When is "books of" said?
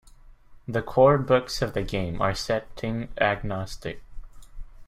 1.19-1.75